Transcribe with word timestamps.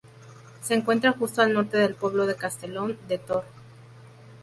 Se 0.63 0.73
encuentra 0.73 1.11
justo 1.11 1.43
al 1.43 1.53
norte 1.53 1.77
del 1.77 1.93
pueblo 1.93 2.25
de 2.25 2.35
Castellón 2.35 2.97
de 3.07 3.19
Tor. 3.19 3.43